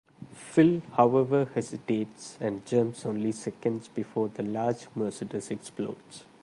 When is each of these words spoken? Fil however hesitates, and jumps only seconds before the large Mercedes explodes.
Fil 0.33 0.79
however 0.93 1.45
hesitates, 1.53 2.35
and 2.41 2.65
jumps 2.65 3.05
only 3.05 3.31
seconds 3.31 3.87
before 3.87 4.29
the 4.29 4.41
large 4.41 4.87
Mercedes 4.95 5.51
explodes. 5.51 6.23